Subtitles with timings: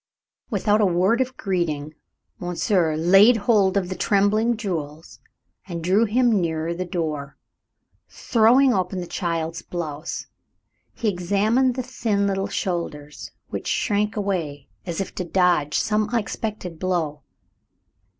[0.49, 1.93] Without a word of greeting
[2.39, 5.19] monsieur laid hold of the trembling Jules
[5.67, 7.37] and drew him nearer the door.
[8.09, 10.25] Throwing open the child's blouse,
[10.95, 16.79] he examined the thin little shoulders, which shrank away as if to dodge some expected
[16.79, 17.21] blow.